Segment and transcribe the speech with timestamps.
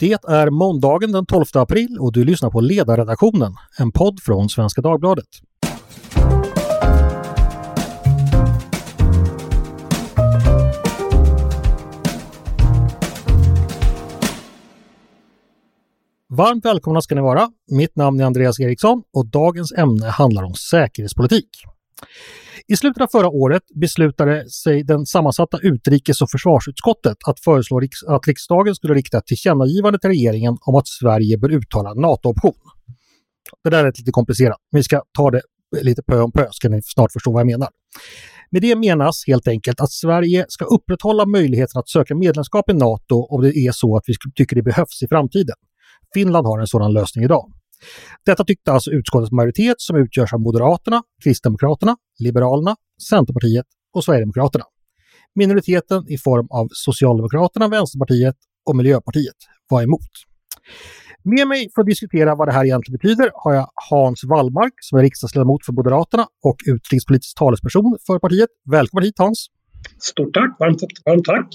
[0.00, 4.80] Det är måndagen den 12 april och du lyssnar på Ledarredaktionen, en podd från Svenska
[4.80, 5.24] Dagbladet.
[16.28, 17.50] Varmt välkomna ska ni vara.
[17.70, 21.48] Mitt namn är Andreas Eriksson och dagens ämne handlar om säkerhetspolitik.
[22.70, 28.26] I slutet av förra året beslutade sig den sammansatta utrikes och försvarsutskottet att föreslå att
[28.26, 32.54] riksdagen skulle rikta ett tillkännagivande till regeringen om att Sverige bör uttala NATO-option.
[33.64, 35.40] Det där är lite komplicerat, men vi ska ta det
[35.82, 37.68] lite pö om pö ska ni snart förstå vad jag menar.
[38.50, 43.26] Med det menas helt enkelt att Sverige ska upprätthålla möjligheten att söka medlemskap i NATO
[43.30, 45.56] om det är så att vi tycker det behövs i framtiden.
[46.14, 47.52] Finland har en sådan lösning idag.
[48.26, 52.76] Detta tyckte alltså utskottets majoritet som utgörs av Moderaterna, Kristdemokraterna, Liberalerna,
[53.08, 54.64] Centerpartiet och Sverigedemokraterna.
[55.34, 58.36] Minoriteten i form av Socialdemokraterna, Vänsterpartiet
[58.66, 59.36] och Miljöpartiet
[59.68, 60.10] var emot.
[61.22, 64.98] Med mig för att diskutera vad det här egentligen betyder har jag Hans Wallmark som
[64.98, 68.48] är riksdagsledamot för Moderaterna och utrikespolitisk talesperson för partiet.
[68.70, 69.46] Välkommen hit Hans!
[69.98, 70.56] Stort tack!
[70.58, 71.48] Varmt, varmt tack!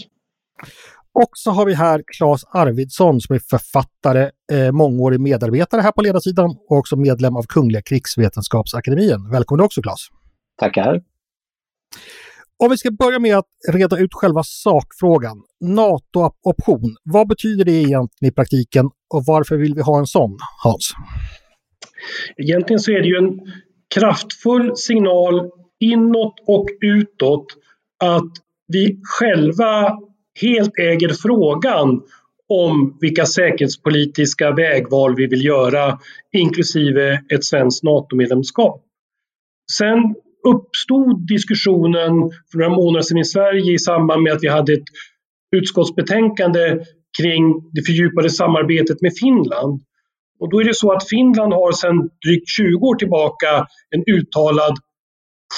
[1.13, 6.01] Och så har vi här Claes Arvidsson som är författare, eh, mångårig medarbetare här på
[6.01, 9.31] ledarsidan och också medlem av Kungliga krigsvetenskapsakademien.
[9.31, 10.07] Välkommen också Claes!
[10.57, 11.01] Tackar!
[12.57, 15.43] Om vi ska börja med att reda ut själva sakfrågan.
[15.61, 20.93] NATO-option, vad betyder det egentligen i praktiken och varför vill vi ha en sån, Hans?
[22.37, 23.39] Egentligen så är det ju en
[23.95, 27.45] kraftfull signal inåt och utåt
[27.99, 28.31] att
[28.67, 29.97] vi själva
[30.41, 32.01] helt äger frågan
[32.49, 35.99] om vilka säkerhetspolitiska vägval vi vill göra,
[36.31, 38.83] inklusive ett svenskt NATO-medlemskap.
[39.71, 40.15] Sen
[40.47, 44.83] uppstod diskussionen för några månader sedan i Sverige i samband med att vi hade ett
[45.55, 46.77] utskottsbetänkande
[47.21, 49.81] kring det fördjupade samarbetet med Finland.
[50.39, 54.77] Och då är det så att Finland har sedan drygt 20 år tillbaka en uttalad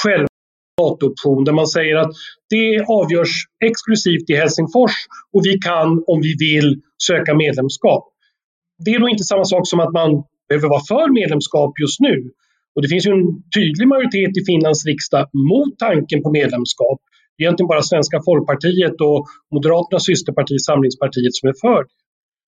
[0.03, 0.27] själv
[0.81, 2.13] Natooption där man säger att
[2.49, 3.33] det avgörs
[3.69, 4.95] exklusivt i Helsingfors
[5.33, 6.69] och vi kan om vi vill
[7.07, 8.03] söka medlemskap.
[8.85, 10.09] Det är då inte samma sak som att man
[10.49, 12.15] behöver vara för medlemskap just nu.
[12.73, 13.25] Och det finns ju en
[13.57, 16.99] tydlig majoritet i Finlands riksdag mot tanken på medlemskap.
[17.35, 19.19] Det är egentligen bara Svenska folkpartiet och
[19.53, 21.93] Moderaternas systerparti Samlingspartiet som är för det.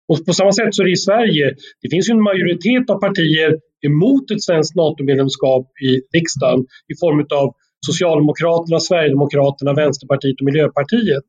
[0.09, 1.47] Och på samma sätt så är det i Sverige.
[1.83, 3.51] Det finns ju en majoritet av partier
[3.89, 6.61] emot ett svenskt NATO-medlemskap i riksdagen
[6.93, 7.47] i form av
[7.91, 11.25] Socialdemokraterna, Sverigedemokraterna, Vänsterpartiet och Miljöpartiet.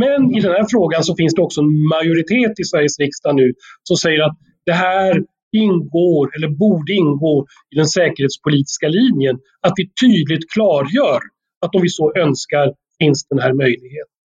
[0.00, 3.52] Men i den här frågan så finns det också en majoritet i Sveriges riksdag nu
[3.82, 4.36] som säger att
[4.66, 5.12] det här
[5.52, 9.36] ingår, eller borde ingå, i den säkerhetspolitiska linjen.
[9.66, 11.20] Att vi tydligt klargör
[11.64, 12.66] att om vi så önskar
[12.98, 14.16] finns den här möjligheten.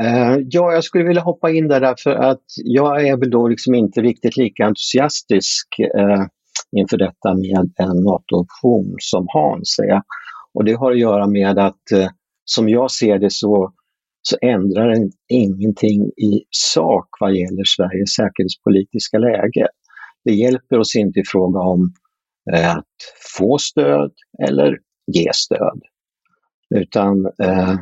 [0.00, 3.74] Eh, ja, jag skulle vilja hoppa in där därför att jag är väl då liksom
[3.74, 5.66] inte riktigt lika entusiastisk
[5.98, 6.22] eh,
[6.76, 10.00] inför detta med en NATO-option som Hans är.
[10.54, 12.08] Och det har att göra med att eh,
[12.44, 13.72] som jag ser det så,
[14.22, 19.68] så ändrar den ingenting i sak vad gäller Sveriges säkerhetspolitiska läge.
[20.24, 21.92] Det hjälper oss inte i fråga om
[22.52, 22.86] eh, att
[23.36, 24.12] få stöd
[24.48, 25.82] eller ge stöd.
[26.74, 27.76] Utan eh,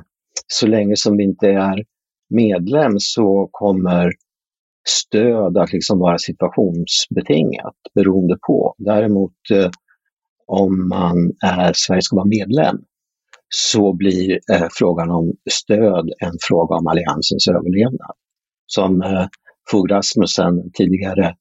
[0.46, 1.84] så länge som vi inte är
[2.30, 4.12] medlem så kommer
[4.88, 8.74] stöd att liksom vara situationsbetingat beroende på.
[8.78, 9.70] Däremot eh,
[10.50, 12.76] om man är, Sverige ska vara medlem
[13.48, 18.16] så blir eh, frågan om stöd en fråga om alliansens överlevnad.
[18.66, 19.26] Som eh,
[19.70, 21.34] Fogh Rasmussen, tidigare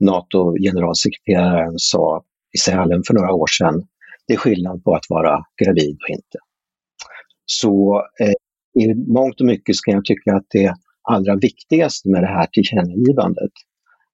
[0.00, 2.24] NATO-generalsekreteraren, sa
[2.54, 3.86] i Sälen för några år sedan,
[4.26, 6.38] det är skillnad på att vara gravid och inte.
[7.46, 12.34] Så eh, i mångt och mycket ska jag tycka att det allra viktigaste med det
[12.36, 13.52] här tillkännagivandet,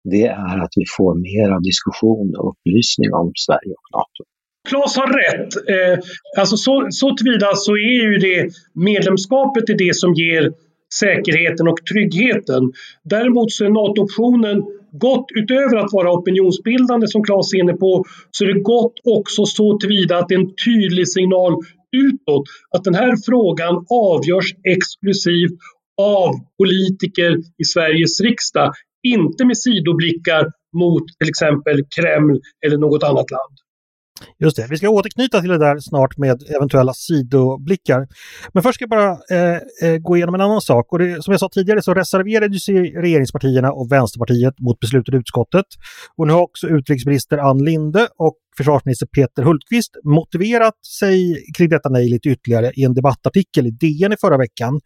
[0.04, 4.37] det är att vi får mer av diskussion och upplysning om Sverige och NATO.
[4.68, 5.68] Claes har rätt.
[5.68, 5.98] Eh,
[6.38, 10.52] alltså så, så tillvida så är ju det medlemskapet är det som ger
[10.94, 12.62] säkerheten och tryggheten.
[13.04, 14.62] Däremot så är NATO-optionen
[14.92, 19.44] gott utöver att vara opinionsbildande som Claes är inne på, så är det gott också
[19.44, 21.52] så tillvida att det är en tydlig signal
[21.96, 22.44] utåt
[22.76, 25.58] att den här frågan avgörs exklusivt
[26.00, 28.72] av politiker i Sveriges riksdag,
[29.02, 30.46] inte med sidoblickar
[30.76, 33.54] mot till exempel Kreml eller något annat land.
[34.38, 38.06] Just det, vi ska återknyta till det där snart med eventuella sidoblickar.
[38.52, 40.92] Men först ska jag bara eh, eh gå igenom en annan sak.
[40.92, 45.16] Och det, som jag sa tidigare så reserverade sig regeringspartierna och Vänsterpartiet mot beslutet i
[45.16, 45.66] utskottet.
[46.16, 51.88] Och nu har också utrikesminister Ann Linde och försvarsminister Peter Hultqvist motiverat sig kring detta
[51.88, 54.80] nej lite ytterligare i en debattartikel i DN i förra veckan.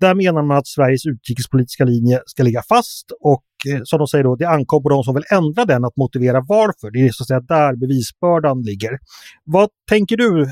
[0.00, 4.24] Där menar man att Sveriges utrikespolitiska linje ska ligga fast och Eh, som de säger
[4.24, 6.90] då, det ankom på de som vill ändra den att motivera varför.
[6.90, 8.98] Det är så att säga där bevisbördan ligger.
[9.44, 10.46] Vad tänker du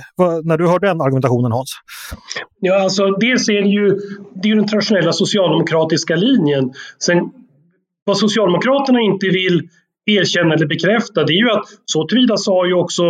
[0.44, 1.72] när du hör den argumentationen Hans?
[2.60, 3.98] Ja, alltså dels är det ju,
[4.42, 6.72] det är den traditionella socialdemokratiska linjen.
[7.04, 7.18] Sen,
[8.04, 9.68] vad Socialdemokraterna inte vill
[10.06, 13.02] erkänna eller bekräfta det är ju att så tillvida sa ju också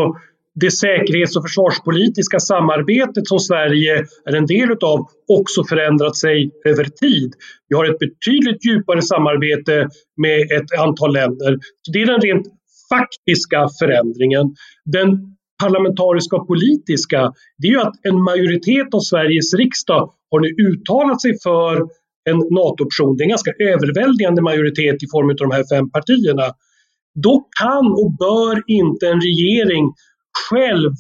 [0.61, 4.99] det säkerhets och försvarspolitiska samarbetet som Sverige är en del utav
[5.39, 7.33] också förändrat sig över tid.
[7.69, 11.59] Vi har ett betydligt djupare samarbete med ett antal länder.
[11.83, 12.47] Så det är den rent
[12.93, 14.47] faktiska förändringen.
[14.85, 15.09] Den
[15.63, 21.23] parlamentariska och politiska, det är ju att en majoritet av Sveriges riksdag har nu uttalat
[21.23, 21.75] sig för
[22.31, 23.17] en NATO-option.
[23.17, 26.47] Det är en ganska överväldigande majoritet i form av de här fem partierna.
[27.25, 29.85] Då kan och bör inte en regering
[30.51, 30.93] själv,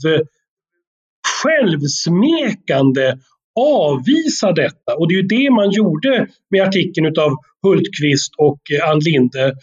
[1.42, 3.18] självsmekande
[3.58, 4.90] avvisa detta.
[4.98, 9.54] Och det är ju det man gjorde med artikeln av Hultqvist och eh, Ann Linde.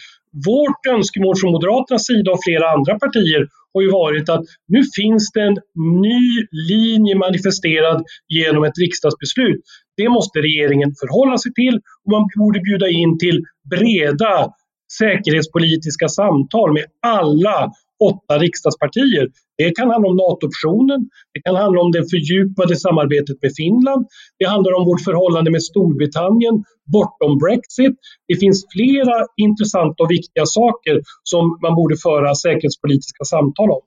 [0.45, 5.31] Vårt önskemål från Moderaternas sida och flera andra partier har ju varit att nu finns
[5.31, 5.57] det en
[6.09, 9.61] ny linje manifesterad genom ett riksdagsbeslut.
[9.97, 14.49] Det måste regeringen förhålla sig till och man borde bjuda in till breda
[14.99, 17.71] säkerhetspolitiska samtal med alla
[18.09, 19.25] åtta riksdagspartier.
[19.57, 20.99] Det kan handla om NATO-optionen,
[21.33, 24.01] det kan handla om det fördjupade samarbetet med Finland,
[24.39, 26.55] det handlar om vårt förhållande med Storbritannien
[26.95, 27.95] bortom Brexit.
[28.29, 29.15] Det finns flera
[29.47, 30.95] intressanta och viktiga saker
[31.31, 33.83] som man borde föra säkerhetspolitiska samtal om.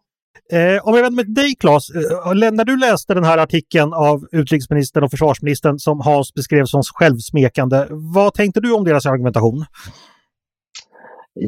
[0.53, 3.93] Eh, om jag vänder mig till dig Claes, eh, när du läste den här artikeln
[3.93, 9.65] av utrikesministern och försvarsministern som Hans beskrev som självsmekande, vad tänkte du om deras argumentation?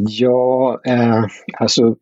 [0.08, 1.24] Ja, eh,
[1.58, 1.94] alltså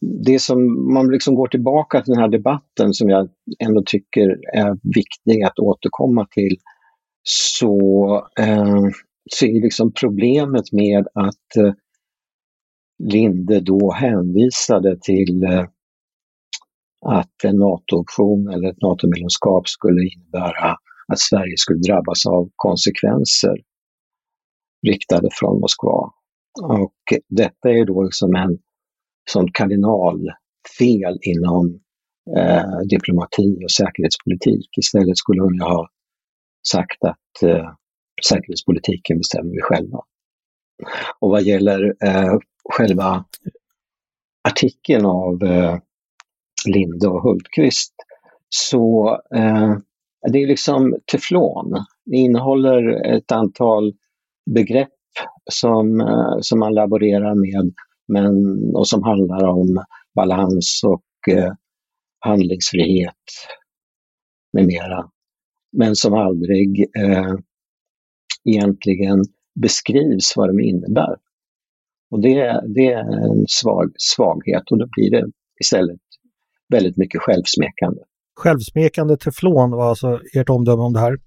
[0.00, 4.78] det som man liksom går tillbaka till den här debatten som jag ändå tycker är
[4.96, 6.56] viktig att återkomma till
[7.22, 8.82] så, eh,
[9.30, 11.72] så är liksom problemet med att eh,
[12.98, 15.64] Linde då hänvisade till eh,
[17.06, 20.76] att en NATO-option eller ett NATO-medlemskap skulle innebära
[21.08, 23.56] att Sverige skulle drabbas av konsekvenser
[24.86, 26.10] riktade från Moskva.
[26.62, 26.94] Och
[27.28, 28.58] detta är då liksom en
[29.30, 31.80] sånt kardinalfel inom
[32.36, 34.78] eh, diplomati och säkerhetspolitik.
[34.78, 35.88] Istället skulle hon ha
[36.68, 37.70] sagt att eh,
[38.28, 39.98] säkerhetspolitiken bestämmer vi själva.
[41.18, 42.38] Och vad gäller eh,
[42.72, 43.24] själva
[44.48, 45.78] artikeln av eh,
[46.66, 47.94] Linde och Hultqvist
[48.48, 49.76] så eh,
[50.32, 51.84] det är liksom teflon.
[52.04, 53.94] Det innehåller ett antal
[54.50, 54.88] begrepp
[55.52, 57.74] som, eh, som man laborerar med
[58.08, 58.34] men,
[58.74, 59.84] och som handlar om
[60.14, 61.52] balans och eh,
[62.18, 63.24] handlingsfrihet
[64.52, 65.10] med mera.
[65.72, 67.34] Men som aldrig eh,
[68.44, 69.24] egentligen
[69.60, 71.16] beskrivs vad de innebär.
[72.10, 75.30] Och det, det är en svag, svaghet och då blir det
[75.60, 76.00] istället
[76.68, 78.00] väldigt mycket självsmekande.
[78.36, 81.18] Självsmekande teflon var alltså ert omdöme om det här.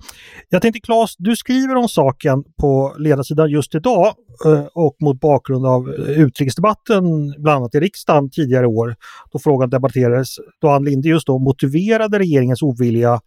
[0.49, 4.13] Jag tänkte Claes, du skriver om saken på ledarsidan just idag
[4.45, 7.03] eh, och mot bakgrund av utrikesdebatten
[7.37, 8.95] bland annat i riksdagen tidigare i år
[9.31, 10.27] då frågan debatterades
[10.61, 13.21] då Ann Linde just då motiverade regeringens ovilja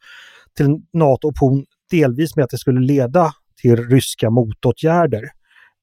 [0.57, 5.23] till NATO-option delvis med att det skulle leda till ryska motåtgärder.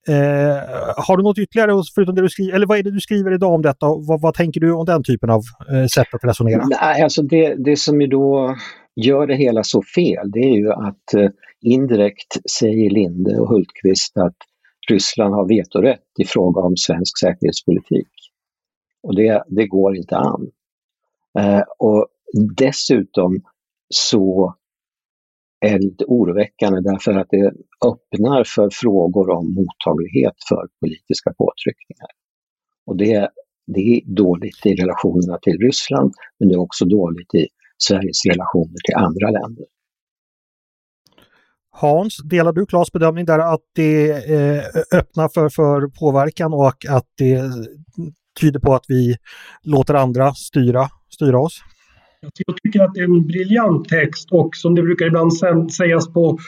[0.07, 0.57] Eh,
[0.97, 3.53] har du något ytterligare, förutom det du skriver, eller vad är det du skriver idag
[3.53, 3.87] om detta?
[3.87, 6.63] Vad, vad tänker du om den typen av eh, sätt att resonera?
[6.81, 8.55] Nej, alltså det, det som ju då
[8.95, 11.29] gör det hela så fel, det är ju att eh,
[11.61, 14.37] indirekt säger Linde och Hultqvist att
[14.89, 18.07] Ryssland har vetorätt i fråga om svensk säkerhetspolitik.
[19.03, 20.47] Och det, det går inte an.
[21.39, 22.07] Eh, och
[22.57, 23.41] dessutom
[23.89, 24.55] så
[25.59, 27.51] är lite oroväckande därför att det
[27.85, 32.11] öppnar för frågor om mottaglighet för politiska påtryckningar.
[32.85, 33.29] Och det,
[33.75, 37.47] det är dåligt i relationerna till Ryssland, men det är också dåligt i
[37.77, 39.65] Sveriges relationer till andra länder.
[41.69, 44.63] Hans, delar du Klas bedömning där att det eh,
[44.99, 47.41] öppnar för, för påverkan och att det
[48.41, 49.15] tyder på att vi
[49.63, 51.59] låter andra styra, styra oss?
[52.21, 52.31] Jag
[52.63, 55.33] tycker att det är en briljant text och som det brukar ibland
[55.73, 56.39] sägas på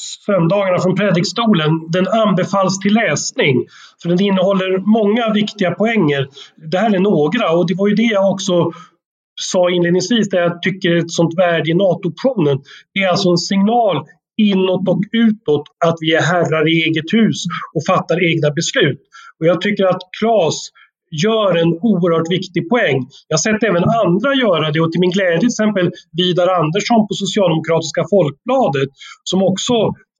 [0.00, 3.66] söndagarna från predikstolen, den anbefalls till läsning.
[4.02, 6.28] För den innehåller många viktiga poänger.
[6.56, 8.72] Det här är några och det var ju det jag också
[9.40, 12.58] sa inledningsvis, där jag tycker ett sånt värde i NATO-optionen.
[12.94, 17.44] Det är alltså en signal inåt och utåt att vi är herrar i eget hus
[17.74, 19.00] och fattar egna beslut.
[19.38, 20.70] Och jag tycker att Claes
[21.24, 22.98] gör en oerhört viktig poäng.
[23.28, 25.86] Jag har sett även andra göra det och till min glädje till exempel
[26.18, 28.90] Vidar Andersson på Socialdemokratiska Folkbladet
[29.30, 29.74] som också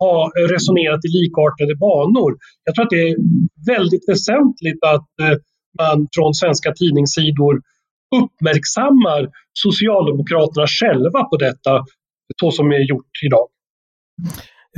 [0.04, 2.30] har eh, resonerat i likartade banor.
[2.64, 3.16] Jag tror att det är
[3.73, 5.37] väldigt väsentligt att eh,
[5.80, 7.54] man från svenska tidningssidor
[8.21, 9.21] uppmärksammar
[9.64, 11.73] Socialdemokraterna själva på detta
[12.40, 13.47] så som är gjort idag.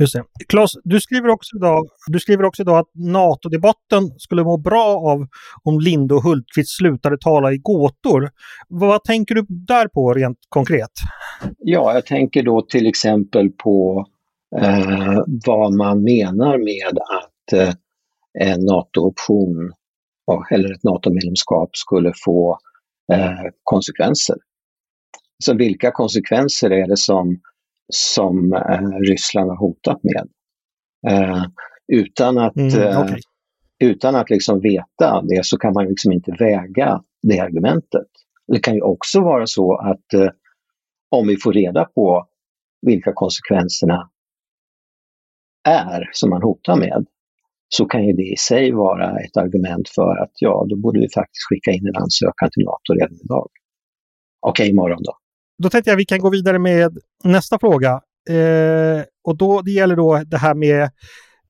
[0.01, 0.23] Just det.
[0.47, 5.27] Claes, du skriver också idag, du skriver också idag att NATO-debatten skulle må bra av
[5.63, 8.29] om Linde och Hultqvist slutade tala i gåtor.
[8.67, 10.91] Vad tänker du där på rent konkret?
[11.57, 14.05] Ja, jag tänker då till exempel på
[14.61, 17.73] eh, vad man menar med att eh,
[18.39, 19.73] en NATO-option
[20.51, 22.57] eller ett NATO-medlemskap skulle få
[23.13, 24.35] eh, konsekvenser.
[25.43, 27.39] Så vilka konsekvenser är det som
[27.91, 30.27] som eh, Ryssland har hotat med.
[31.07, 31.43] Eh,
[31.87, 33.19] utan att, mm, eh, okay.
[33.79, 38.07] utan att liksom veta det så kan man liksom inte väga det argumentet.
[38.47, 40.31] Det kan ju också vara så att
[41.11, 42.27] om vi får reda på
[42.81, 44.09] vilka konsekvenserna
[45.69, 47.05] är som man hotar med,
[47.69, 51.09] så kan ju det i sig vara ett argument för att ja, då borde vi
[51.09, 53.49] faktiskt skicka in en ansökan till NATO redan idag.
[54.39, 55.20] Okej, okay, imorgon då.
[55.61, 58.01] Då tänkte jag att vi kan gå vidare med nästa fråga.
[58.29, 60.89] Eh, och då, det gäller då det här med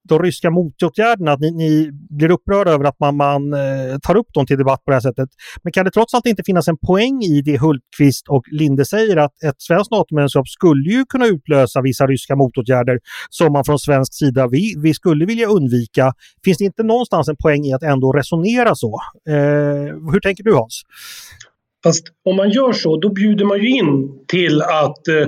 [0.03, 4.33] de ryska motåtgärderna, att ni, ni blir upprörda över att man, man eh, tar upp
[4.33, 5.29] dem till debatt på det här sättet.
[5.63, 9.17] Men kan det trots allt inte finnas en poäng i det Hultqvist och Linde säger
[9.17, 12.99] att ett svenskt NATO-medlemskap skulle ju kunna utlösa vissa ryska motåtgärder
[13.29, 16.13] som man från svensk sida vi, vi skulle vilja undvika.
[16.43, 18.99] Finns det inte någonstans en poäng i att ändå resonera så?
[19.29, 19.33] Eh,
[20.11, 20.81] hur tänker du Hans?
[21.83, 25.27] Fast om man gör så, då bjuder man ju in till att eh,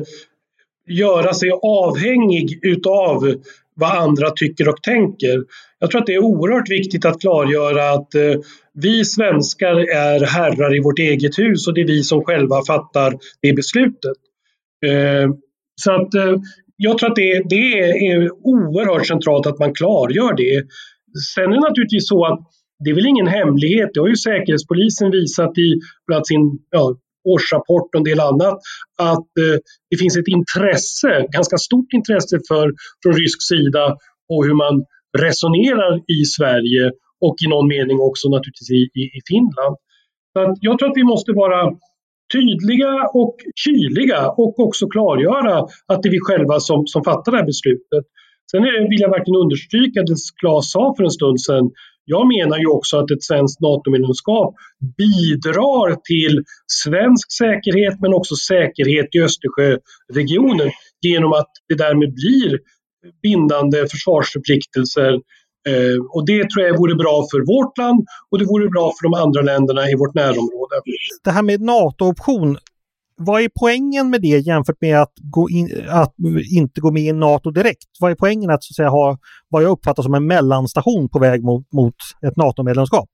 [0.87, 3.33] göra sig avhängig utav
[3.75, 5.43] vad andra tycker och tänker.
[5.79, 8.39] Jag tror att det är oerhört viktigt att klargöra att eh,
[8.73, 13.17] vi svenskar är herrar i vårt eget hus och det är vi som själva fattar
[13.41, 14.17] det beslutet.
[14.85, 15.29] Eh,
[15.81, 16.35] så att eh,
[16.77, 20.67] jag tror att det, det är oerhört centralt att man klargör det.
[21.35, 22.39] Sen är det naturligtvis så att
[22.83, 25.69] det är väl ingen hemlighet, det har ju Säkerhetspolisen visat i
[26.07, 26.95] bland sin ja,
[27.33, 28.57] årsrapport och en del annat,
[28.97, 29.57] att eh,
[29.89, 32.65] det finns ett intresse, ganska stort intresse för,
[33.03, 33.83] från rysk sida
[34.27, 34.75] på hur man
[35.17, 36.91] resonerar i Sverige
[37.25, 39.75] och i någon mening också naturligtvis i, i, i Finland.
[40.33, 41.61] Så jag tror att vi måste vara
[42.33, 45.55] tydliga och kyliga och också klargöra
[45.91, 48.03] att det är vi själva som, som fattar det här beslutet.
[48.51, 51.71] Sen vill jag verkligen understryka det Claes sa för en stund sedan.
[52.05, 54.55] Jag menar ju också att ett svenskt NATO-medlemskap
[54.97, 56.43] bidrar till
[56.83, 62.59] svensk säkerhet men också säkerhet i Östersjöregionen genom att det därmed blir
[63.21, 65.13] bindande försvarsförpliktelser
[65.69, 69.03] eh, och det tror jag vore bra för vårt land och det vore bra för
[69.09, 70.75] de andra länderna i vårt närområde.
[71.23, 72.57] Det här med NATO-option,
[73.15, 76.13] vad är poängen med det jämfört med att, gå in, att
[76.51, 77.87] inte gå med i NATO direkt?
[77.99, 79.17] Vad är poängen att, så att säga, ha
[79.49, 81.95] vad jag uppfattar som en mellanstation på väg mot, mot
[82.27, 83.09] ett NATO-medlemskap?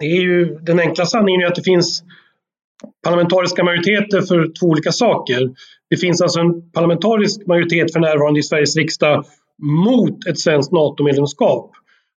[0.00, 2.02] Det är ju, den enkla sanningen är att det finns
[3.04, 5.50] parlamentariska majoriteter för två olika saker.
[5.90, 9.24] Det finns alltså en parlamentarisk majoritet för närvarande i Sveriges riksdag
[9.62, 11.70] mot ett svenskt NATO-medlemskap.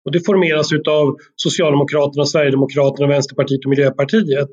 [0.05, 4.49] Och det formeras av Socialdemokraterna, Sverigedemokraterna, Vänsterpartiet och Miljöpartiet.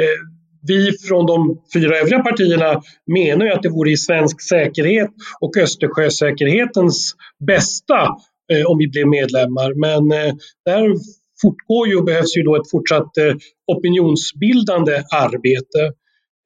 [0.00, 5.10] Eh, vi från de fyra övriga partierna menar ju att det vore i svensk säkerhet
[5.40, 7.14] och Östersjösäkerhetens
[7.46, 8.00] bästa
[8.52, 9.74] eh, om vi blev medlemmar.
[9.74, 10.94] Men eh, där
[11.42, 13.34] fortgår ju och behövs ju då ett fortsatt eh,
[13.66, 15.82] opinionsbildande arbete.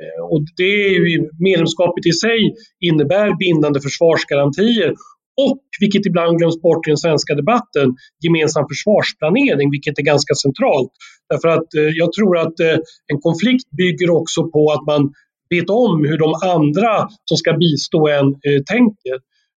[0.02, 4.94] Eh, och det är ju, medlemskapet i sig innebär bindande försvarsgarantier
[5.37, 10.93] och, vilket ibland glöms bort i den svenska debatten, gemensam försvarsplanering, vilket är ganska centralt.
[11.31, 12.79] Därför att eh, jag tror att eh,
[13.12, 15.12] en konflikt bygger också på att man
[15.50, 19.17] vet om hur de andra som ska bistå en eh, tänker.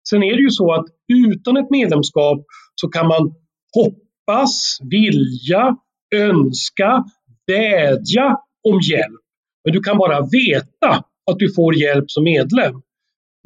[0.08, 2.38] Sen är det ju så att utan ett medlemskap
[2.74, 3.34] så kan man
[3.74, 5.76] hoppas, vilja,
[6.14, 7.04] önska,
[7.46, 8.36] vädja
[8.68, 9.22] om hjälp.
[9.64, 12.74] Men du kan bara veta att du får hjälp som medlem.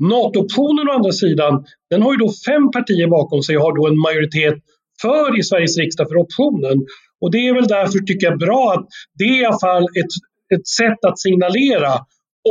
[0.00, 3.86] NATO-optionen å andra sidan, den har ju då fem partier bakom sig och har då
[3.86, 4.56] en majoritet
[5.02, 6.76] för i Sveriges riksdag för optionen.
[7.20, 8.86] Och det är väl därför tycker jag bra att
[9.18, 10.14] det är i alla fall ett,
[10.54, 11.92] ett sätt att signalera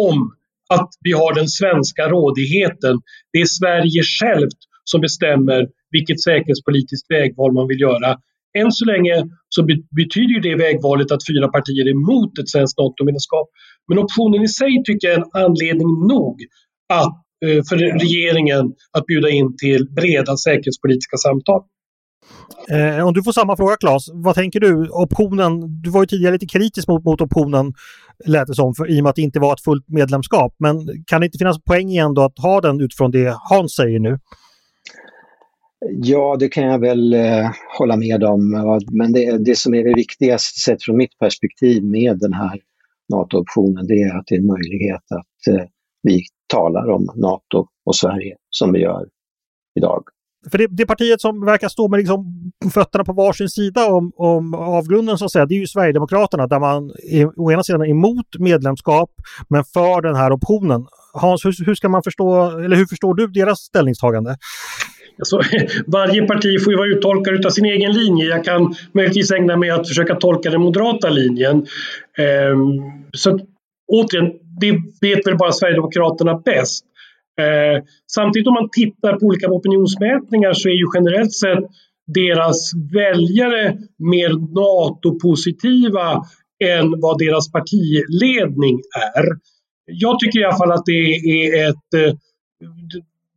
[0.10, 0.18] om
[0.70, 2.96] att vi har den svenska rådigheten.
[3.34, 8.10] Det är Sverige självt som bestämmer vilket säkerhetspolitiskt vägval man vill göra.
[8.58, 9.16] Än så länge
[9.50, 9.62] så
[10.00, 13.48] betyder det vägvalet att fyra partier är emot ett svenskt NATO-medlemskap.
[13.88, 16.36] Men optionen i sig tycker jag är en anledning nog
[16.94, 17.16] att
[17.70, 21.62] för regeringen att bjuda in till breda säkerhetspolitiska samtal.
[22.70, 24.90] Eh, om du får samma fråga Claes, vad tänker du?
[24.90, 27.74] Optionen, du var ju tidigare lite kritisk mot, mot optionen,
[28.26, 30.56] lät det som, för, i och med att det inte var ett fullt medlemskap.
[30.60, 34.00] Men kan det inte finnas poäng igen då att ha den utifrån det Hans säger
[34.00, 34.20] nu?
[35.92, 38.50] Ja, det kan jag väl eh, hålla med om.
[38.92, 42.60] Men det, det som är det viktigaste sett från mitt perspektiv med den här
[43.14, 45.66] NATO-optionen, det är att det är en möjlighet att eh,
[46.04, 49.06] vi talar om NATO och Sverige som vi gör
[49.80, 50.04] idag.
[50.52, 54.54] För det, det partiet som verkar stå med liksom fötterna på varsin sida om, om
[54.54, 57.90] avgrunden så att säga, det är ju Sverigedemokraterna där man är, å ena sidan är
[57.90, 59.12] emot medlemskap
[59.50, 60.86] men för den här optionen.
[61.14, 64.38] Hans, hur, hur ska man förstå, eller hur förstår du deras ställningstagande?
[65.20, 65.42] Alltså,
[65.88, 68.26] varje parti får ju vara uttolkare av sin egen linje.
[68.26, 71.66] Jag kan möjligtvis ägna mig att försöka tolka den moderata linjen.
[72.18, 72.82] Ehm,
[73.14, 73.40] så
[73.88, 76.86] återigen, det vet väl bara Sverigedemokraterna bäst.
[77.42, 81.64] Eh, samtidigt om man tittar på olika opinionsmätningar så är ju generellt sett
[82.08, 86.24] deras väljare mer NATO-positiva
[86.64, 88.82] än vad deras partiledning
[89.16, 89.26] är.
[89.86, 92.14] Jag tycker i alla fall att det är ett eh,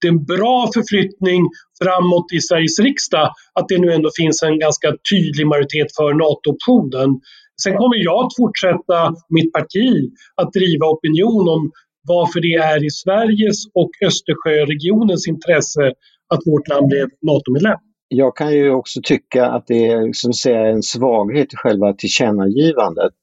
[0.03, 1.43] det är en bra förflyttning
[1.83, 7.21] framåt i Sveriges riksdag att det nu ändå finns en ganska tydlig majoritet för NATO-optionen.
[7.63, 11.71] Sen kommer jag att fortsätta, mitt parti, att driva opinion om
[12.09, 15.93] varför det är i Sveriges och Östersjöregionens intresse
[16.35, 17.79] att vårt land blev NATO-medlem.
[18.09, 23.15] Jag kan ju också tycka att det är som säga, en svaghet i själva tillkännagivandet.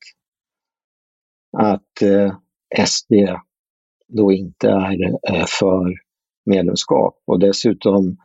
[1.57, 2.33] Att eh,
[2.85, 3.13] SD
[4.07, 5.03] då inte är
[5.33, 5.93] eh, för
[6.45, 8.17] medlemskap och dessutom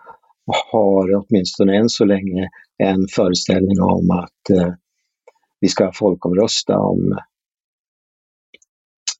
[0.72, 4.72] har åtminstone än så länge en föreställning om att eh,
[5.64, 7.18] vi ska folkomrösta om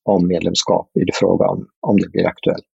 [0.03, 2.73] om medlemskap i fråga om, om det blir aktuellt.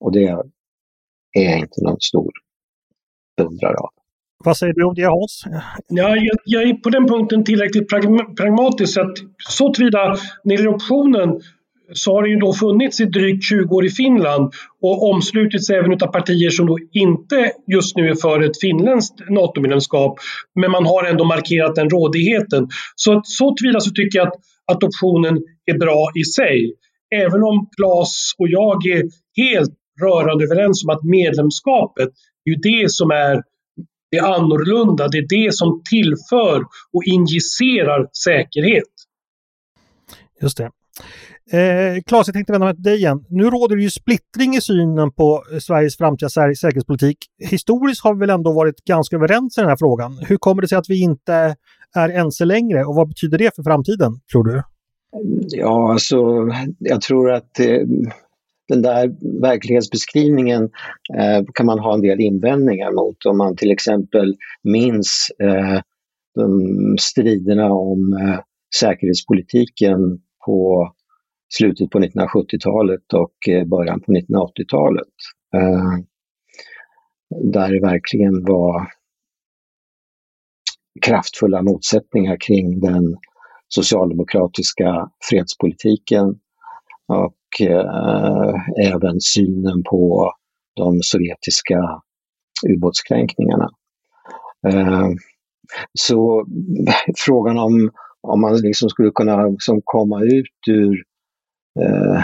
[0.00, 2.30] Och det är jag inte någon stor
[3.36, 3.90] beundrare av.
[4.44, 5.44] Vad säger du om det Hans?
[5.88, 7.88] Ja, jag, jag, är på den punkten tillräckligt
[8.36, 11.40] pragmatisk att så tillvida när det gäller optionen
[11.92, 15.92] så har det ju då funnits i drygt 20 år i Finland och omslutits även
[15.92, 20.18] av partier som då inte just nu är för ett finländskt NATO-medlemskap.
[20.54, 22.68] Men man har ändå markerat den rådigheten.
[22.94, 24.32] Så, så tillvida så tycker jag
[24.72, 26.74] att optionen är bra i sig.
[27.14, 29.02] Även om Claes och jag är
[29.36, 32.08] helt rörande överens om att medlemskapet
[32.44, 33.42] är ju det som är
[34.10, 36.60] det annorlunda, det är det som tillför
[36.92, 38.92] och injicerar säkerhet.
[40.40, 40.70] Just det.
[41.52, 43.24] Eh, Claes, jag tänkte vända mig till dig igen.
[43.28, 47.18] Nu råder det ju splittring i synen på eh, Sveriges framtida säkerhetspolitik.
[47.50, 50.18] Historiskt har vi väl ändå varit ganska överens i den här frågan.
[50.28, 51.56] Hur kommer det sig att vi inte
[51.94, 54.62] är ense längre och vad betyder det för framtiden, tror du?
[55.48, 56.16] Ja, alltså
[56.78, 57.80] jag tror att eh,
[58.68, 60.62] den där verklighetsbeskrivningen
[61.18, 63.26] eh, kan man ha en del invändningar mot.
[63.26, 65.80] Om man till exempel minns eh,
[66.34, 68.40] de striderna om eh,
[68.80, 69.98] säkerhetspolitiken
[70.46, 70.88] på
[71.48, 75.14] slutet på 1970-talet och eh, början på 1980-talet.
[75.54, 75.98] Eh,
[77.52, 78.88] där det verkligen var
[81.02, 83.16] kraftfulla motsättningar kring den
[83.68, 86.38] socialdemokratiska fredspolitiken
[87.08, 88.54] och eh,
[88.92, 90.32] även synen på
[90.76, 92.02] de sovjetiska
[92.68, 93.68] ubåtskränkningarna.
[94.68, 95.08] Eh,
[95.92, 96.46] så
[97.26, 101.02] frågan om, om man liksom skulle kunna liksom komma ut ur
[101.80, 102.22] eh,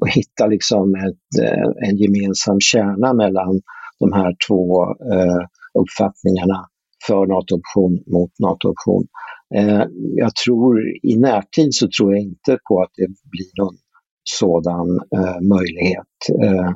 [0.00, 3.60] och hitta liksom ett, eh, en gemensam kärna mellan
[3.98, 5.42] de här två eh,
[5.78, 6.66] uppfattningarna
[7.06, 9.06] för NATO-option mot NATO-option.
[9.54, 9.84] Eh,
[10.16, 13.76] jag tror i närtid så tror jag inte på att det blir någon
[14.24, 16.42] sådan eh, möjlighet.
[16.42, 16.70] Eh,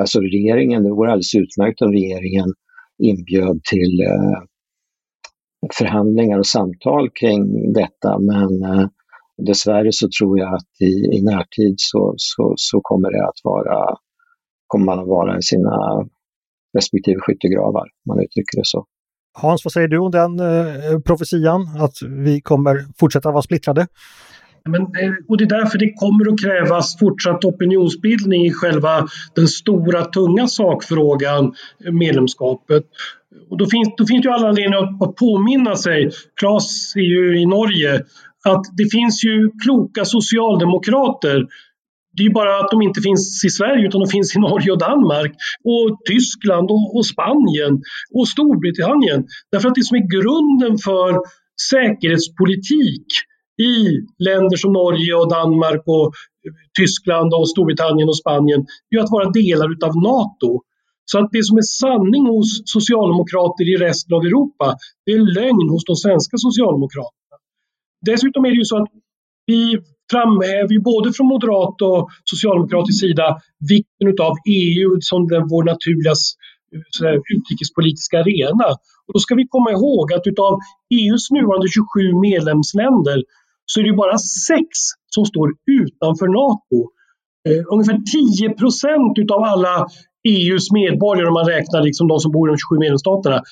[0.00, 2.48] alltså regeringen, det vore alldeles utmärkt om regeringen
[3.02, 4.42] inbjöd till eh,
[5.78, 8.86] förhandlingar och samtal kring detta men eh,
[9.42, 13.96] dessvärre så tror jag att i, i närtid så, så, så kommer det att vara,
[14.66, 16.06] kommer man att vara i sina
[16.76, 18.86] respektive skyttegravar, om man uttrycker det så.
[19.36, 21.94] Hans, vad säger du om den eh, profetian, att
[22.24, 23.86] vi kommer fortsätta vara splittrade?
[24.68, 29.48] Men, eh, och det är därför det kommer att krävas fortsatt opinionsbildning i själva den
[29.48, 31.54] stora tunga sakfrågan,
[31.92, 32.84] medlemskapet.
[33.50, 37.40] Och då finns, då finns det ju alla anledningar att påminna sig, Claes är ju
[37.40, 38.04] i Norge,
[38.44, 41.46] att det finns ju kloka socialdemokrater
[42.16, 44.78] det är bara att de inte finns i Sverige utan de finns i Norge och
[44.78, 45.32] Danmark
[45.72, 47.74] och Tyskland och, och Spanien
[48.18, 49.20] och Storbritannien.
[49.52, 51.10] Därför att det som är grunden för
[51.70, 53.06] säkerhetspolitik
[53.72, 53.76] i
[54.28, 56.12] länder som Norge och Danmark och
[56.78, 60.50] Tyskland och Storbritannien och Spanien är att vara delar utav NATO.
[61.10, 64.66] Så att det som är sanning hos socialdemokrater i resten av Europa,
[65.06, 67.23] det är lögn hos de svenska socialdemokraterna.
[68.04, 68.88] Dessutom är det ju så att
[69.46, 69.78] vi
[70.10, 73.26] framhäver eh, ju både från moderat och socialdemokratisk sida
[73.72, 76.14] vikten av EU som den, vår naturliga
[77.04, 78.66] eh, utrikespolitiska arena.
[79.06, 80.52] Och då ska vi komma ihåg att utav
[81.00, 83.18] EUs nuvarande 27 medlemsländer
[83.66, 84.68] så är det bara sex
[85.14, 85.48] som står
[85.80, 86.78] utanför NATO.
[87.48, 87.98] Eh, ungefär
[88.38, 89.86] 10 procent utav alla
[90.28, 93.42] EUs medborgare, om man räknar liksom de som bor i de 27 medlemsstaterna,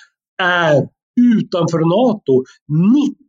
[0.42, 0.88] är
[1.36, 2.34] utanför NATO.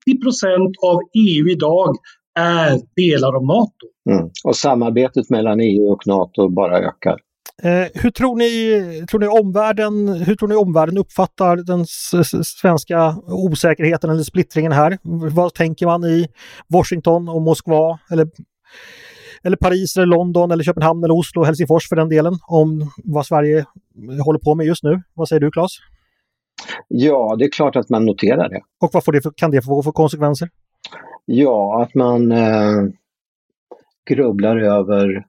[0.07, 1.95] 90 procent av EU idag
[2.39, 3.85] är delar av NATO.
[4.09, 4.29] Mm.
[4.43, 7.17] Och samarbetet mellan EU och NATO bara ökar.
[7.63, 11.85] Eh, hur tror ni, tror ni omvärlden, hur tror ni omvärlden uppfattar den
[12.43, 14.97] svenska osäkerheten eller splittringen här?
[15.31, 16.27] Vad tänker man i
[16.67, 18.27] Washington och Moskva eller,
[19.43, 23.25] eller Paris eller London eller Köpenhamn eller Oslo och Helsingfors för den delen om vad
[23.25, 23.65] Sverige
[24.25, 25.01] håller på med just nu?
[25.13, 25.71] Vad säger du Claes?
[26.95, 28.61] Ja, det är klart att man noterar det.
[28.81, 30.49] Och vad får det för, kan det få för konsekvenser?
[31.25, 32.83] Ja, att man eh,
[34.09, 35.25] grubblar över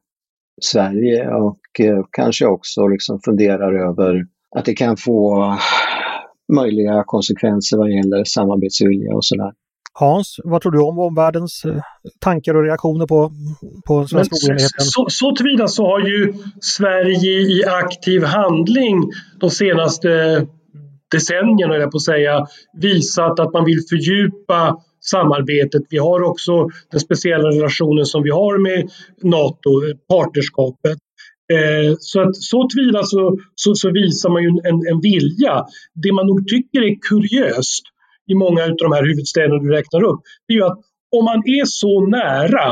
[0.63, 5.45] Sverige och eh, kanske också liksom funderar över att det kan få
[6.53, 9.53] möjliga konsekvenser vad gäller samarbetsvilja och sådär.
[9.93, 11.83] Hans, vad tror du om omvärldens eh,
[12.21, 13.33] tankar och reaktioner på,
[13.87, 14.85] på svenska oenigheten?
[14.85, 19.03] Så, så tillvida så har ju Sverige i aktiv handling
[19.41, 20.09] de senaste
[21.15, 22.47] decennierna, jag på att säga,
[22.81, 25.83] visat att man vill fördjupa samarbetet.
[25.91, 28.91] Vi har också den speciella relationen som vi har med
[29.23, 29.71] NATO,
[30.09, 30.99] partnerskapet.
[31.53, 35.65] Eh, så att så tillvida så, så, så, visar man ju en, en vilja.
[36.03, 37.85] Det man nog tycker är kuriöst
[38.33, 40.79] i många av de här huvudstäderna du räknar upp, det är ju att
[41.17, 42.67] om man är så nära,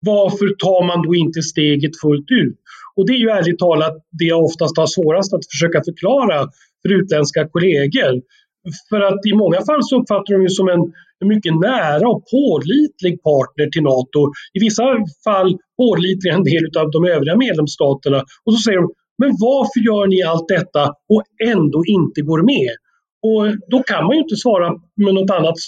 [0.00, 2.56] varför tar man då inte steget fullt ut?
[2.96, 6.48] Och det är ju ärligt talat det jag oftast har svårast att försöka förklara
[6.86, 8.14] för utländska kollegor.
[8.90, 10.82] För att i många fall så uppfattar de ju som en,
[11.34, 14.20] mycket nära och pålitlig partner till NATO.
[14.56, 14.82] I vissa
[15.26, 15.50] fall
[15.82, 18.18] pålitligare än en del av de övriga medlemsstaterna.
[18.44, 18.88] Och så säger de,
[19.20, 20.82] men varför gör ni allt detta
[21.14, 22.72] och ändå inte går med?
[23.26, 24.68] Och då kan man ju inte svara
[25.04, 25.58] med något annat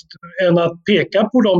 [0.46, 1.54] än att peka på de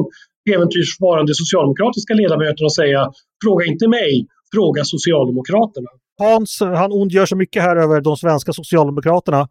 [0.55, 3.01] äventyrsvarande socialdemokratiska ledamöterna och säga,
[3.45, 5.91] fråga inte mig, fråga Socialdemokraterna.
[6.19, 9.49] Hans, han ondgör sig mycket här över de svenska Socialdemokraterna.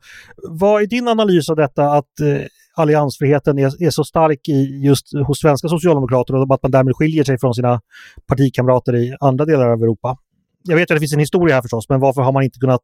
[0.50, 5.06] Vad är din analys av detta att eh, alliansfriheten är, är, så stark i just
[5.28, 7.82] hos svenska socialdemokrater och att man därmed skiljer sig från sina
[8.28, 10.18] partikamrater i andra delar av Europa?
[10.64, 12.82] Jag vet att det finns en historia här förstås, men varför har man inte kunnat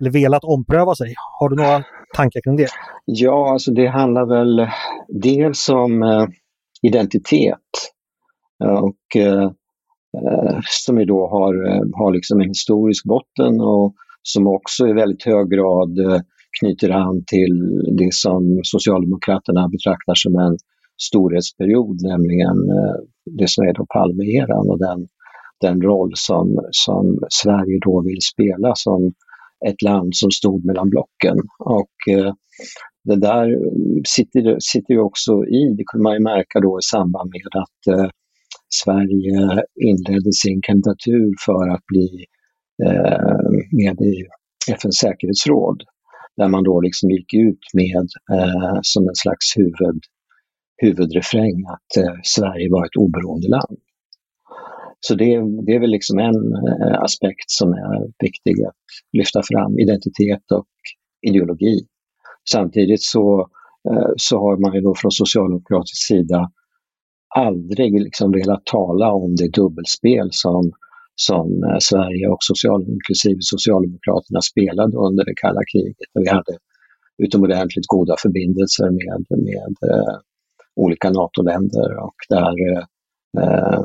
[0.00, 1.14] eller velat ompröva sig?
[1.40, 1.84] Har du några
[2.16, 2.68] tankar kring det?
[3.04, 4.68] Ja, alltså det handlar väl
[5.08, 6.26] dels om eh,
[6.82, 7.56] identitet
[8.64, 9.50] och eh,
[10.18, 14.92] Eh, som ju då har, eh, har liksom en historisk botten och som också i
[14.92, 16.20] väldigt hög grad eh,
[16.60, 17.54] knyter an till
[17.98, 20.56] det som Socialdemokraterna betraktar som en
[21.02, 22.56] storhetsperiod, nämligen
[23.38, 25.06] det som är då Palmeeran och den,
[25.60, 29.12] den roll som, som Sverige då vill spela som
[29.68, 31.36] ett land som stod mellan blocken.
[31.58, 31.96] Och
[33.04, 33.46] det där
[34.06, 38.10] sitter, sitter ju också i, det kunde man ju märka då i samband med att
[38.70, 42.24] Sverige inledde sin kandidatur för att bli
[42.86, 43.40] eh,
[43.72, 44.26] med i
[44.72, 45.82] FNs säkerhetsråd.
[46.36, 50.00] Där man då liksom gick ut med eh, som en slags huvud,
[50.82, 53.78] huvudrefräng att eh, Sverige var ett oberoende land.
[55.00, 55.26] Så det,
[55.66, 60.68] det är väl liksom en eh, aspekt som är viktig att lyfta fram, identitet och
[61.28, 61.80] ideologi.
[62.50, 63.40] Samtidigt så,
[63.90, 66.50] eh, så har man ju då från socialdemokratisk sida
[67.36, 70.72] aldrig liksom velat tala om det dubbelspel som,
[71.14, 76.10] som eh, Sverige och social, inklusive Socialdemokraterna spelade under det kalla kriget.
[76.14, 76.58] Vi hade
[77.22, 80.16] utomordentligt goda förbindelser med, med eh,
[80.76, 82.84] olika NATO-länder och där eh,
[83.42, 83.82] eh,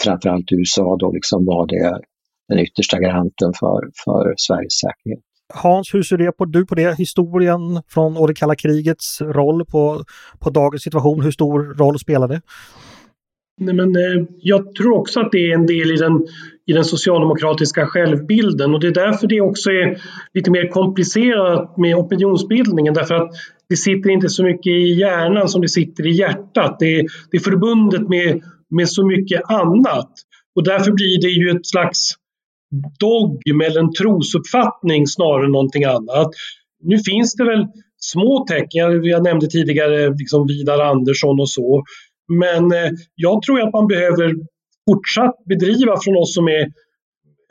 [0.00, 2.00] framförallt USA då liksom var det
[2.48, 5.24] den yttersta garanten för, för Sveriges säkerhet.
[5.54, 6.98] Hans, hur ser det på, du på det?
[6.98, 10.04] Historien från och det kalla krigets roll på,
[10.40, 12.40] på dagens situation, hur stor roll spelar det?
[13.60, 16.26] Nej, men, eh, jag tror också att det är en del i den,
[16.66, 19.98] i den socialdemokratiska självbilden och det är därför det också är
[20.34, 23.30] lite mer komplicerat med opinionsbildningen därför att
[23.68, 26.76] det sitter inte så mycket i hjärnan som det sitter i hjärtat.
[26.78, 30.10] Det är, det är förbundet med, med så mycket annat
[30.56, 32.14] och därför blir det ju ett slags
[33.00, 36.28] dogm eller en trosuppfattning snarare än någonting annat.
[36.80, 41.82] Nu finns det väl små tecken, jag nämnde tidigare liksom Vidar Andersson och så,
[42.28, 44.34] men eh, jag tror att man behöver
[44.90, 46.66] fortsatt bedriva från oss som är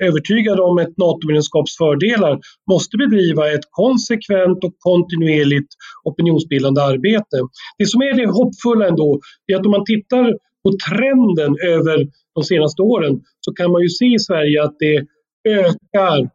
[0.03, 2.39] övertygade om ett NATO-medlemskaps fördelar,
[2.71, 5.71] måste bedriva ett konsekvent och kontinuerligt
[6.03, 7.38] opinionsbildande arbete.
[7.77, 11.97] Det som är det hoppfulla ändå, är att om man tittar på trenden över
[12.36, 15.06] de senaste åren så kan man ju se i Sverige att det
[15.50, 16.30] ökar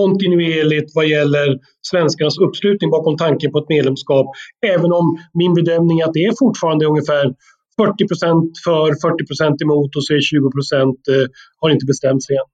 [0.00, 1.58] kontinuerligt vad gäller
[1.90, 4.26] svenskarnas uppslutning bakom tanken på ett medlemskap.
[4.66, 5.06] Även om
[5.40, 7.24] min bedömning är att det är fortfarande ungefär
[7.80, 11.26] 40 procent för, 40 procent emot och så är 20 procent eh,
[11.60, 12.48] har inte bestämt sig än.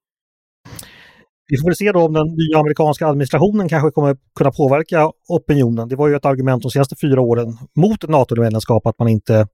[1.51, 5.89] Vi får väl se då om den nya amerikanska administrationen kanske kommer kunna påverka opinionen.
[5.89, 9.47] Det var ju ett argument de senaste fyra åren mot NATO-medlemskap att man inte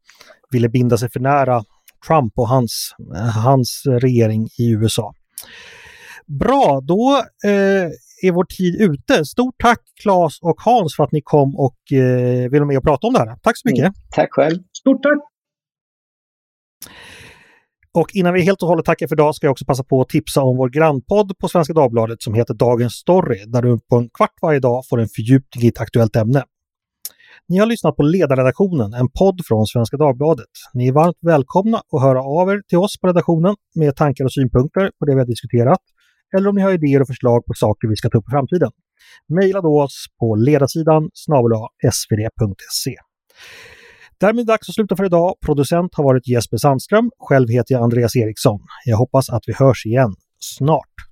[0.50, 1.64] ville binda sig för nära
[2.06, 2.94] Trump och hans,
[3.44, 5.14] hans regering i USA.
[6.26, 7.90] Bra, då eh,
[8.22, 9.24] är vår tid ute.
[9.24, 13.06] Stort tack Claes och Hans för att ni kom och eh, ville med och prata
[13.06, 13.36] om det här.
[13.42, 13.82] Tack så mycket!
[13.82, 14.58] Mm, tack själv!
[14.80, 15.18] Stort tack!
[17.94, 20.08] Och innan vi helt och hållet tackar för idag ska jag också passa på att
[20.08, 24.08] tipsa om vår grannpodd på Svenska Dagbladet som heter Dagens Story, där du på en
[24.08, 26.44] kvart varje dag får en fördjupning i ett aktuellt ämne.
[27.48, 30.52] Ni har lyssnat på Ledarredaktionen, en podd från Svenska Dagbladet.
[30.74, 34.32] Ni är varmt välkomna att höra av er till oss på redaktionen med tankar och
[34.32, 35.82] synpunkter på det vi har diskuterat,
[36.36, 38.70] eller om ni har idéer och förslag på saker vi ska ta upp i framtiden.
[39.34, 41.52] Maila då oss på ledarsidan snabel
[41.92, 42.94] svd.se.
[44.20, 45.34] Därmed är det dags att sluta för idag.
[45.46, 47.10] Producent har varit Jesper Sandström.
[47.18, 48.60] Själv heter jag Andreas Eriksson.
[48.84, 51.09] Jag hoppas att vi hörs igen snart.